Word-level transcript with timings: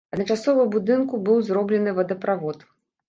Адначасова 0.15 0.61
ў 0.63 0.71
будынку 0.75 1.19
быў 1.27 1.37
зроблены 1.49 1.95
водаправод. 2.01 2.59